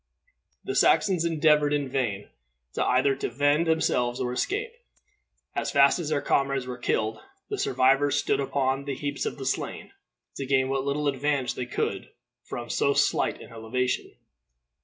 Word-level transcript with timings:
The 0.63 0.73
Saxons 0.73 1.25
endeavored 1.25 1.71
in 1.73 1.87
vain 1.87 2.27
either 2.75 3.13
to 3.13 3.29
defend 3.29 3.67
themselves 3.67 4.19
or 4.19 4.33
escape. 4.33 4.71
As 5.55 5.69
fast 5.69 5.99
as 5.99 6.09
their 6.09 6.23
comrades 6.23 6.65
were 6.65 6.79
killed, 6.79 7.19
the 7.51 7.57
survivors 7.59 8.15
stood 8.15 8.39
upon 8.39 8.85
the 8.85 8.95
heaps 8.95 9.27
of 9.27 9.37
the 9.37 9.45
slain, 9.45 9.91
to 10.37 10.47
gain 10.47 10.69
what 10.69 10.85
little 10.85 11.07
advantage 11.07 11.53
they 11.53 11.67
could 11.67 12.09
from 12.43 12.67
so 12.67 12.95
slight 12.95 13.39
an 13.41 13.51
elevation. 13.51 14.15